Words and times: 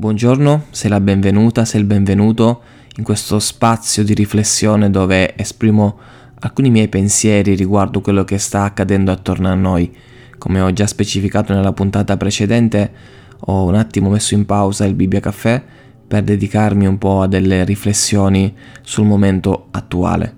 Buongiorno, 0.00 0.64
sei 0.70 0.88
la 0.88 0.98
benvenuta, 0.98 1.66
sei 1.66 1.82
il 1.82 1.86
benvenuto 1.86 2.62
in 2.96 3.04
questo 3.04 3.38
spazio 3.38 4.02
di 4.02 4.14
riflessione 4.14 4.88
dove 4.88 5.36
esprimo 5.36 5.98
alcuni 6.38 6.70
miei 6.70 6.88
pensieri 6.88 7.54
riguardo 7.54 8.00
quello 8.00 8.24
che 8.24 8.38
sta 8.38 8.62
accadendo 8.62 9.12
attorno 9.12 9.48
a 9.48 9.54
noi. 9.54 9.94
Come 10.38 10.62
ho 10.62 10.72
già 10.72 10.86
specificato 10.86 11.52
nella 11.52 11.74
puntata 11.74 12.16
precedente, 12.16 12.90
ho 13.40 13.66
un 13.66 13.74
attimo 13.74 14.08
messo 14.08 14.32
in 14.32 14.46
pausa 14.46 14.86
il 14.86 14.94
Bibbia 14.94 15.20
Caffè 15.20 15.62
per 16.08 16.22
dedicarmi 16.22 16.86
un 16.86 16.96
po' 16.96 17.20
a 17.20 17.26
delle 17.26 17.62
riflessioni 17.66 18.54
sul 18.80 19.04
momento 19.04 19.66
attuale. 19.70 20.34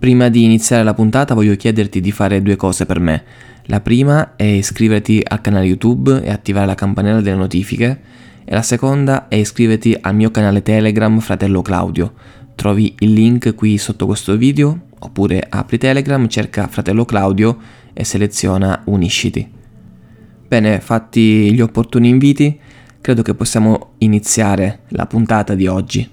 Prima 0.00 0.28
di 0.28 0.42
iniziare 0.42 0.82
la 0.82 0.94
puntata 0.94 1.34
voglio 1.34 1.54
chiederti 1.54 2.00
di 2.00 2.10
fare 2.10 2.42
due 2.42 2.56
cose 2.56 2.86
per 2.86 2.98
me. 2.98 3.22
La 3.66 3.80
prima 3.80 4.34
è 4.34 4.42
iscriverti 4.42 5.22
al 5.24 5.40
canale 5.40 5.66
YouTube 5.66 6.24
e 6.24 6.32
attivare 6.32 6.66
la 6.66 6.74
campanella 6.74 7.20
delle 7.20 7.36
notifiche 7.36 8.22
e 8.44 8.54
la 8.54 8.62
seconda 8.62 9.28
è 9.28 9.36
iscriverti 9.36 9.96
al 10.00 10.14
mio 10.14 10.30
canale 10.30 10.62
Telegram 10.62 11.18
Fratello 11.18 11.62
Claudio. 11.62 12.12
Trovi 12.54 12.94
il 12.98 13.12
link 13.12 13.54
qui 13.54 13.78
sotto 13.78 14.06
questo 14.06 14.36
video 14.36 14.86
oppure 14.98 15.44
apri 15.48 15.78
Telegram, 15.78 16.26
cerca 16.28 16.66
Fratello 16.66 17.04
Claudio 17.04 17.58
e 17.92 18.04
seleziona 18.04 18.82
Unisciti. 18.86 19.50
Bene, 20.46 20.80
fatti 20.80 21.52
gli 21.52 21.60
opportuni 21.60 22.08
inviti, 22.08 22.58
credo 23.00 23.22
che 23.22 23.34
possiamo 23.34 23.92
iniziare 23.98 24.80
la 24.88 25.06
puntata 25.06 25.54
di 25.54 25.66
oggi. 25.66 26.08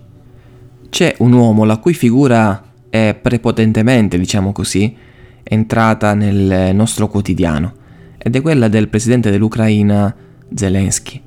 C'è 0.89 1.15
un 1.19 1.31
uomo 1.33 1.63
la 1.63 1.77
cui 1.77 1.93
figura 1.93 2.63
è 2.89 3.17
prepotentemente, 3.21 4.17
diciamo 4.17 4.51
così, 4.51 4.95
entrata 5.43 6.13
nel 6.13 6.75
nostro 6.75 7.07
quotidiano 7.07 7.73
ed 8.17 8.35
è 8.35 8.41
quella 8.41 8.67
del 8.67 8.89
presidente 8.89 9.31
dell'Ucraina 9.31 10.13
Zelensky. 10.53 11.21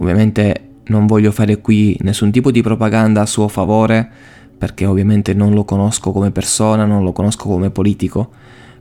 Ovviamente 0.00 0.68
non 0.88 1.06
voglio 1.06 1.32
fare 1.32 1.60
qui 1.60 1.96
nessun 2.00 2.30
tipo 2.30 2.50
di 2.50 2.62
propaganda 2.62 3.22
a 3.22 3.26
suo 3.26 3.48
favore, 3.48 4.08
perché 4.56 4.86
ovviamente 4.86 5.34
non 5.34 5.52
lo 5.54 5.64
conosco 5.64 6.12
come 6.12 6.30
persona, 6.30 6.84
non 6.84 7.04
lo 7.04 7.12
conosco 7.12 7.48
come 7.48 7.70
politico. 7.70 8.30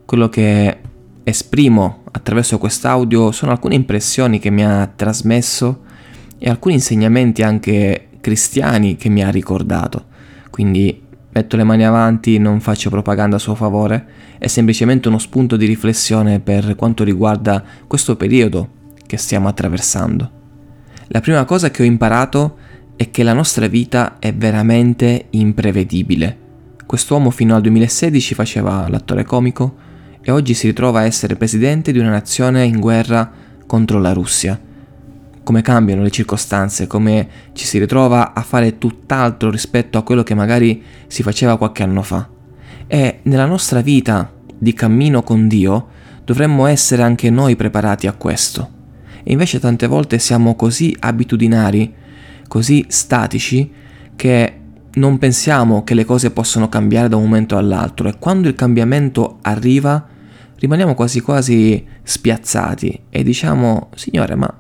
Quello 0.06 0.30
che 0.30 0.78
esprimo 1.24 2.04
attraverso 2.12 2.58
quest'audio 2.58 3.32
sono 3.32 3.52
alcune 3.52 3.76
impressioni 3.76 4.40
che 4.40 4.50
mi 4.50 4.64
ha 4.64 4.90
trasmesso 4.94 5.82
e 6.38 6.50
alcuni 6.50 6.76
insegnamenti 6.76 7.44
anche 7.44 8.08
cristiani 8.22 8.96
che 8.96 9.10
mi 9.10 9.24
ha 9.24 9.30
ricordato. 9.30 10.06
Quindi 10.50 11.04
metto 11.32 11.56
le 11.58 11.64
mani 11.64 11.86
avanti, 11.86 12.38
non 12.38 12.60
faccio 12.60 12.90
propaganda 12.90 13.36
a 13.36 13.40
suo 13.40 13.56
favore, 13.56 14.08
è 14.38 14.48
semplicemente 14.48 15.08
uno 15.08 15.20
spunto 15.20 15.56
di 15.56 15.66
riflessione 15.66 16.40
per 16.40 16.76
quanto 16.76 17.04
riguarda 17.04 17.64
questo 17.86 18.16
periodo 18.16 18.70
che 19.06 19.18
stiamo 19.18 19.48
attraversando. 19.48 20.37
La 21.10 21.22
prima 21.22 21.46
cosa 21.46 21.72
che 21.72 21.84
ho 21.84 21.86
imparato 21.86 22.58
è 22.98 23.10
che 23.12 23.24
la 23.24 23.34
nostra 23.34 23.68
vita 23.68 24.18
è 24.20 24.34
veramente 24.34 25.28
imprevedibile. 25.30 26.46
Quest'uomo 26.86 27.30
fino 27.30 27.56
al 27.56 27.62
2016 27.62 28.34
faceva 28.34 28.90
l'attore 28.90 29.24
comico 29.24 29.76
e 30.22 30.32
oggi 30.32 30.54
si 30.54 30.68
ritrova 30.68 31.00
a 31.00 31.06
essere 31.06 31.38
presidente 31.38 31.94
di 31.94 32.00
una 32.00 32.10
nazione 32.10 32.66
in 32.66 32.80
guerra 32.80 33.32
contro 33.66 34.00
la 34.00 34.12
Russia. 34.12 34.60
Come 35.44 35.62
cambiano 35.62 36.02
le 36.02 36.10
circostanze, 36.10 36.88
come 36.88 37.30
ci 37.54 37.66
si 37.66 37.80
ritrova 37.80 38.34
a 38.34 38.42
fare 38.42 38.78
tutt'altro 38.78 39.50
rispetto 39.50 39.98
a 39.98 40.04
quello 40.04 40.24
che 40.24 40.34
magari 40.34 40.84
si 41.08 41.24
faceva 41.24 41.58
qualche 41.58 41.84
anno 41.84 42.02
fa. 42.02 42.28
E 42.86 43.20
nella 43.22 43.46
nostra 43.46 43.80
vita 43.80 44.34
di 44.58 44.74
cammino 44.74 45.24
con 45.24 45.48
Dio 45.48 45.88
dovremmo 46.26 46.66
essere 46.66 47.04
anche 47.04 47.30
noi 47.30 47.56
preparati 47.56 48.08
a 48.08 48.14
questo. 48.14 48.77
E 49.30 49.34
invece 49.34 49.60
tante 49.60 49.88
volte 49.88 50.20
siamo 50.20 50.56
così 50.56 50.96
abitudinari, 50.98 51.94
così 52.48 52.86
statici, 52.88 53.70
che 54.16 54.60
non 54.94 55.18
pensiamo 55.18 55.84
che 55.84 55.96
le 55.96 56.06
cose 56.06 56.32
possono 56.32 56.70
cambiare 56.70 57.10
da 57.10 57.18
un 57.18 57.24
momento 57.24 57.58
all'altro 57.58 58.08
e 58.08 58.18
quando 58.18 58.48
il 58.48 58.56
cambiamento 58.56 59.40
arriva 59.42 60.08
rimaniamo 60.56 60.96
quasi 60.96 61.20
quasi 61.20 61.86
spiazzati 62.02 63.02
e 63.10 63.22
diciamo 63.22 63.90
Signore 63.96 64.36
ma 64.36 64.52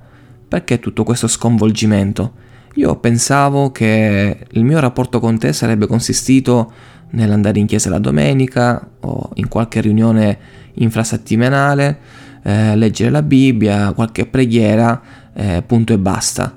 perché 0.49 0.79
tutto 0.79 1.03
questo 1.03 1.27
sconvolgimento? 1.27 2.33
Io 2.73 2.97
pensavo 2.97 3.71
che 3.71 4.37
il 4.51 4.65
mio 4.65 4.81
rapporto 4.81 5.21
con 5.21 5.39
te 5.39 5.53
sarebbe 5.53 5.87
consistito 5.87 6.73
nell'andare 7.11 7.59
in 7.59 7.67
chiesa 7.67 7.89
la 7.89 7.99
domenica 7.99 8.85
o 8.99 9.29
in 9.35 9.47
qualche 9.47 9.79
riunione 9.79 10.37
infrasettimanale 10.73 12.25
eh, 12.43 12.75
leggere 12.75 13.09
la 13.09 13.21
Bibbia, 13.21 13.93
qualche 13.93 14.25
preghiera, 14.25 15.01
eh, 15.33 15.63
punto 15.65 15.93
e 15.93 15.97
basta. 15.97 16.55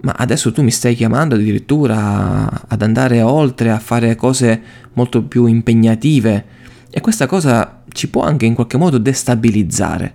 Ma 0.00 0.12
adesso 0.16 0.52
tu 0.52 0.62
mi 0.62 0.70
stai 0.70 0.94
chiamando 0.94 1.34
addirittura 1.34 2.66
ad 2.68 2.82
andare 2.82 3.22
oltre, 3.22 3.70
a 3.70 3.78
fare 3.78 4.14
cose 4.16 4.60
molto 4.92 5.22
più 5.22 5.46
impegnative 5.46 6.44
e 6.90 7.00
questa 7.00 7.26
cosa 7.26 7.82
ci 7.88 8.08
può 8.08 8.22
anche 8.22 8.44
in 8.44 8.54
qualche 8.54 8.76
modo 8.76 8.98
destabilizzare. 8.98 10.14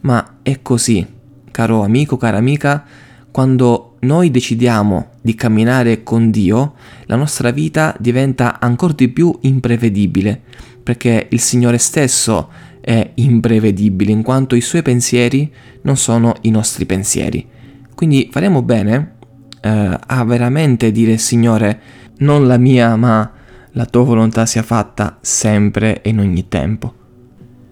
Ma 0.00 0.38
è 0.42 0.60
così, 0.60 1.06
caro 1.50 1.82
amico, 1.82 2.16
cara 2.16 2.36
amica, 2.36 2.84
quando 3.30 3.96
noi 4.00 4.30
decidiamo 4.30 5.12
di 5.22 5.34
camminare 5.34 6.02
con 6.02 6.30
Dio, 6.30 6.74
la 7.06 7.16
nostra 7.16 7.50
vita 7.50 7.96
diventa 7.98 8.60
ancora 8.60 8.92
di 8.92 9.08
più 9.08 9.36
imprevedibile, 9.40 10.40
perché 10.82 11.28
il 11.30 11.40
Signore 11.40 11.78
stesso 11.78 12.50
è 12.82 13.12
imprevedibile 13.14 14.10
in 14.10 14.22
quanto 14.22 14.56
i 14.56 14.60
suoi 14.60 14.82
pensieri 14.82 15.50
non 15.82 15.96
sono 15.96 16.34
i 16.40 16.50
nostri 16.50 16.84
pensieri. 16.84 17.46
Quindi 17.94 18.28
faremo 18.32 18.62
bene 18.62 19.14
eh, 19.60 19.98
a 20.04 20.24
veramente 20.24 20.90
dire 20.90 21.16
Signore, 21.16 21.80
non 22.18 22.48
la 22.48 22.56
mia 22.58 22.96
ma 22.96 23.30
la 23.70 23.86
tua 23.86 24.02
volontà 24.02 24.46
sia 24.46 24.64
fatta 24.64 25.18
sempre 25.20 26.02
e 26.02 26.10
in 26.10 26.18
ogni 26.18 26.48
tempo. 26.48 26.94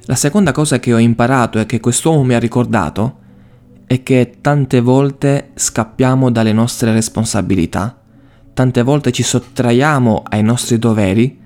La 0.04 0.14
seconda 0.14 0.52
cosa 0.52 0.78
che 0.78 0.94
ho 0.94 0.98
imparato 0.98 1.58
e 1.58 1.66
che 1.66 1.80
quest'uomo 1.80 2.22
mi 2.22 2.34
ha 2.34 2.38
ricordato 2.38 3.18
è 3.86 4.04
che 4.04 4.36
tante 4.40 4.80
volte 4.80 5.50
scappiamo 5.54 6.30
dalle 6.30 6.52
nostre 6.52 6.92
responsabilità, 6.92 8.00
tante 8.54 8.82
volte 8.82 9.10
ci 9.10 9.24
sottraiamo 9.24 10.22
ai 10.28 10.44
nostri 10.44 10.78
doveri 10.78 11.39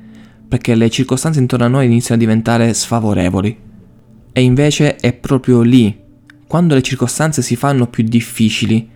perché 0.48 0.74
le 0.74 0.90
circostanze 0.90 1.40
intorno 1.40 1.64
a 1.64 1.68
noi 1.68 1.86
iniziano 1.86 2.20
a 2.20 2.24
diventare 2.24 2.74
sfavorevoli. 2.74 3.56
E 4.32 4.42
invece 4.42 4.96
è 4.96 5.12
proprio 5.12 5.62
lì, 5.62 5.96
quando 6.46 6.74
le 6.74 6.82
circostanze 6.82 7.42
si 7.42 7.56
fanno 7.56 7.86
più 7.86 8.04
difficili, 8.04 8.88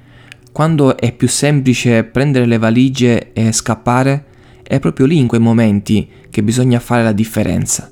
quando 0.53 0.97
è 0.97 1.13
più 1.13 1.29
semplice 1.29 2.05
prendere 2.05 2.47
le 2.47 2.59
valigie 2.59 3.33
e 3.33 3.53
scappare, 3.53 4.25
è 4.63 4.81
proprio 4.81 5.07
lì 5.07 5.17
in 5.19 5.27
quei 5.27 5.41
momenti 5.41 6.09
che 6.31 6.43
bisogna 6.43 6.81
fare 6.81 7.03
la 7.03 7.13
differenza. 7.13 7.91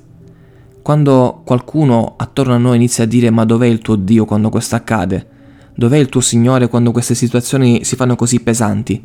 Quando 0.81 1.41
qualcuno 1.43 2.13
attorno 2.17 2.53
a 2.53 2.57
noi 2.57 2.75
inizia 2.75 3.03
a 3.03 3.07
dire 3.07 3.29
ma 3.29 3.45
dov'è 3.45 3.67
il 3.67 3.79
tuo 3.79 3.95
Dio 3.95 4.25
quando 4.25 4.49
questo 4.49 4.75
accade? 4.75 5.27
Dov'è 5.75 5.97
il 5.97 6.07
tuo 6.07 6.21
Signore 6.21 6.67
quando 6.69 6.91
queste 6.91 7.15
situazioni 7.15 7.83
si 7.83 7.95
fanno 7.95 8.15
così 8.15 8.39
pesanti? 8.39 9.03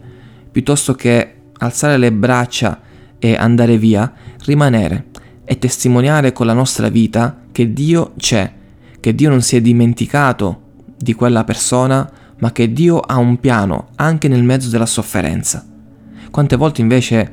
Piuttosto 0.50 0.94
che 0.94 1.34
alzare 1.58 1.96
le 1.98 2.12
braccia 2.12 2.80
e 3.24 3.36
andare 3.36 3.78
via, 3.78 4.12
rimanere 4.46 5.04
e 5.44 5.56
testimoniare 5.56 6.32
con 6.32 6.44
la 6.44 6.54
nostra 6.54 6.88
vita 6.88 7.42
che 7.52 7.72
Dio 7.72 8.14
c'è, 8.16 8.52
che 8.98 9.14
Dio 9.14 9.30
non 9.30 9.42
si 9.42 9.54
è 9.54 9.60
dimenticato 9.60 10.62
di 10.98 11.14
quella 11.14 11.44
persona, 11.44 12.10
ma 12.40 12.50
che 12.50 12.72
Dio 12.72 12.98
ha 12.98 13.18
un 13.18 13.38
piano 13.38 13.90
anche 13.94 14.26
nel 14.26 14.42
mezzo 14.42 14.70
della 14.70 14.86
sofferenza. 14.86 15.64
Quante 16.32 16.56
volte 16.56 16.80
invece 16.80 17.32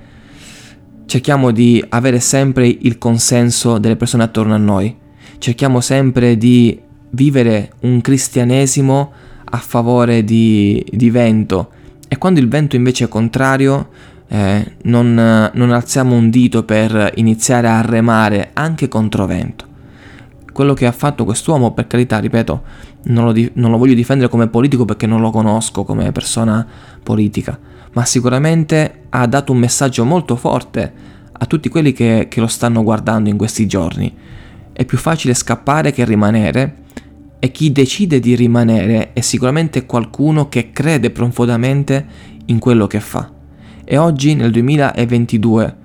cerchiamo 1.08 1.50
di 1.50 1.84
avere 1.90 2.20
sempre 2.20 2.68
il 2.68 3.00
consenso 3.00 3.80
delle 3.80 3.96
persone 3.96 4.22
attorno 4.22 4.54
a 4.54 4.58
noi, 4.58 4.96
cerchiamo 5.40 5.82
sempre 5.82 6.38
di 6.38 6.80
vivere 7.10 7.72
un 7.82 8.00
cristianesimo 8.00 9.12
a 9.44 9.58
favore 9.58 10.24
di, 10.24 10.86
di 10.88 11.10
vento 11.10 11.72
e 12.08 12.20
quando 12.20 12.40
il 12.40 12.48
vento 12.48 12.76
invece 12.76 13.06
è 13.06 13.08
contrario 13.08 13.90
eh, 14.32 14.74
non, 14.84 15.52
non 15.52 15.72
alziamo 15.72 16.16
un 16.16 16.30
dito 16.30 16.64
per 16.64 17.14
iniziare 17.16 17.68
a 17.68 17.82
remare 17.82 18.52
anche 18.54 18.88
contro 18.88 19.26
vento. 19.26 19.66
Quello 20.54 20.74
che 20.74 20.86
ha 20.86 20.92
fatto 20.92 21.26
quest'uomo, 21.26 21.74
per 21.74 21.88
carità, 21.88 22.20
ripeto, 22.20 22.64
non 23.04 23.26
lo, 23.26 23.32
di- 23.32 23.50
non 23.54 23.72
lo 23.72 23.78
voglio 23.78 23.94
difendere 23.94 24.30
come 24.30 24.48
politico 24.48 24.86
perché 24.86 25.08
non 25.08 25.22
lo 25.22 25.32
conosco 25.32 25.84
come 25.84 26.12
persona 26.12 26.66
politica, 27.02 27.58
ma 27.94 28.06
sicuramente 28.06 29.04
ha 29.10 29.26
dato 29.26 29.52
un 29.52 29.58
messaggio 29.58 30.06
molto 30.06 30.36
forte 30.36 30.94
a 31.32 31.46
tutti 31.46 31.70
quelli 31.70 31.94
che, 31.94 32.28
che, 32.30 32.40
lo 32.40 32.48
stanno 32.48 32.84
guardando 32.84 33.30
in 33.30 33.38
questi 33.38 33.66
giorni. 33.66 34.14
È 34.74 34.86
più 34.86 34.98
facile 34.98 35.34
scappare 35.34 35.92
che 35.92 36.06
rimanere 36.06 36.76
e 37.40 37.52
chi 37.52 37.72
decide 37.72 38.20
di 38.20 38.36
rimanere 38.36 39.14
è 39.14 39.22
sicuramente 39.22 39.86
qualcuno 39.86 40.50
che 40.50 40.72
crede 40.72 41.10
profondamente 41.10 42.06
in 42.46 42.60
quello 42.60 42.86
che 42.86 43.00
fa. 43.00 43.39
E 43.92 43.98
oggi 43.98 44.36
nel 44.36 44.52
2022 44.52 45.76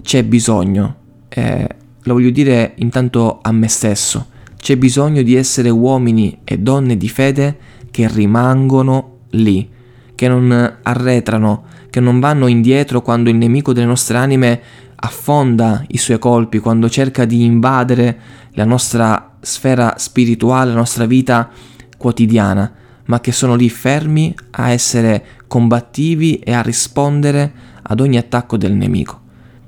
c'è 0.00 0.24
bisogno, 0.24 0.96
eh, 1.28 1.68
lo 2.04 2.14
voglio 2.14 2.30
dire 2.30 2.72
intanto 2.76 3.40
a 3.42 3.52
me 3.52 3.68
stesso, 3.68 4.28
c'è 4.56 4.78
bisogno 4.78 5.20
di 5.20 5.34
essere 5.34 5.68
uomini 5.68 6.38
e 6.44 6.56
donne 6.56 6.96
di 6.96 7.10
fede 7.10 7.58
che 7.90 8.08
rimangono 8.08 9.18
lì, 9.32 9.68
che 10.14 10.28
non 10.28 10.78
arretrano, 10.82 11.64
che 11.90 12.00
non 12.00 12.20
vanno 12.20 12.46
indietro 12.46 13.02
quando 13.02 13.28
il 13.28 13.36
nemico 13.36 13.74
delle 13.74 13.84
nostre 13.84 14.16
anime 14.16 14.60
affonda 14.94 15.84
i 15.88 15.98
suoi 15.98 16.18
colpi, 16.18 16.58
quando 16.58 16.88
cerca 16.88 17.26
di 17.26 17.44
invadere 17.44 18.18
la 18.52 18.64
nostra 18.64 19.36
sfera 19.42 19.96
spirituale, 19.98 20.70
la 20.70 20.76
nostra 20.78 21.04
vita 21.04 21.50
quotidiana, 21.98 22.72
ma 23.04 23.20
che 23.20 23.30
sono 23.30 23.56
lì 23.56 23.68
fermi 23.68 24.34
a 24.52 24.70
essere 24.70 25.35
combattivi 25.46 26.38
e 26.38 26.52
a 26.52 26.62
rispondere 26.62 27.52
ad 27.82 28.00
ogni 28.00 28.16
attacco 28.16 28.56
del 28.56 28.72
nemico. 28.72 29.20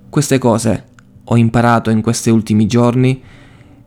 Queste 0.09 0.39
cose 0.39 0.85
ho 1.25 1.37
imparato 1.37 1.91
in 1.91 2.01
questi 2.01 2.31
ultimi 2.31 2.67
giorni 2.67 3.23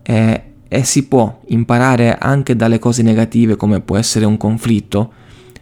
e, 0.03 0.43
e 0.67 0.83
si 0.83 1.07
può 1.07 1.41
imparare 1.47 2.17
anche 2.17 2.55
dalle 2.55 2.79
cose 2.79 3.01
negative 3.01 3.55
come 3.55 3.81
può 3.81 3.97
essere 3.97 4.25
un 4.25 4.37
conflitto 4.37 5.13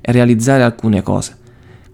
e 0.01 0.11
realizzare 0.11 0.63
alcune 0.63 1.01
cose. 1.01 1.37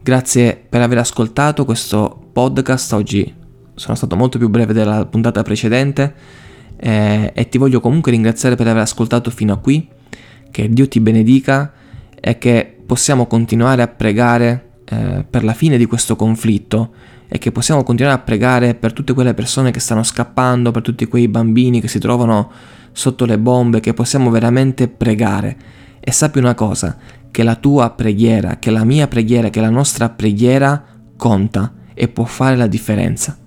Grazie 0.01 0.55
per 0.69 0.81
aver 0.81 0.99
ascoltato 0.99 1.65
questo 1.65 2.29
podcast, 2.31 2.93
oggi 2.93 3.33
sono 3.75 3.95
stato 3.95 4.15
molto 4.15 4.37
più 4.37 4.49
breve 4.49 4.73
della 4.73 5.05
puntata 5.05 5.41
precedente 5.41 6.13
eh, 6.77 7.31
e 7.33 7.49
ti 7.49 7.57
voglio 7.57 7.79
comunque 7.79 8.11
ringraziare 8.11 8.55
per 8.55 8.67
aver 8.67 8.81
ascoltato 8.81 9.29
fino 9.31 9.53
a 9.53 9.57
qui, 9.57 9.87
che 10.51 10.69
Dio 10.69 10.87
ti 10.87 10.99
benedica 10.99 11.71
e 12.27 12.39
che 12.39 12.75
possiamo 12.83 13.27
continuare 13.27 13.83
a 13.83 13.87
pregare 13.87 14.79
eh, 14.85 15.23
per 15.29 15.43
la 15.43 15.53
fine 15.53 15.77
di 15.77 15.85
questo 15.85 16.15
conflitto 16.15 16.91
e 17.27 17.37
che 17.37 17.51
possiamo 17.51 17.83
continuare 17.83 18.17
a 18.17 18.23
pregare 18.23 18.73
per 18.73 18.93
tutte 18.93 19.13
quelle 19.13 19.35
persone 19.35 19.69
che 19.69 19.79
stanno 19.79 20.01
scappando, 20.01 20.71
per 20.71 20.81
tutti 20.81 21.05
quei 21.05 21.27
bambini 21.27 21.79
che 21.79 21.87
si 21.87 21.99
trovano 21.99 22.51
sotto 22.93 23.25
le 23.25 23.37
bombe, 23.37 23.79
che 23.79 23.93
possiamo 23.93 24.31
veramente 24.31 24.87
pregare. 24.87 25.55
E 25.99 26.11
sappi 26.11 26.39
una 26.39 26.55
cosa, 26.55 26.97
che 27.29 27.43
la 27.43 27.57
tua 27.57 27.91
preghiera, 27.91 28.57
che 28.57 28.71
la 28.71 28.85
mia 28.85 29.07
preghiera, 29.07 29.51
che 29.51 29.61
la 29.61 29.69
nostra 29.69 30.09
preghiera 30.09 30.83
conta 31.15 31.73
e 31.93 32.07
può 32.07 32.25
fare 32.25 32.55
la 32.55 32.65
differenza. 32.65 33.37